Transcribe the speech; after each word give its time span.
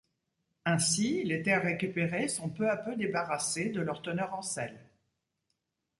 Ainsi, 0.65 1.23
les 1.25 1.43
terres 1.43 1.61
récupérées 1.61 2.27
sont 2.27 2.49
peu 2.49 2.67
à 2.67 2.75
peu 2.75 2.95
débarrassées 2.95 3.69
de 3.69 3.81
leur 3.81 4.01
teneur 4.01 4.33
en 4.33 4.41
sel. 4.41 4.75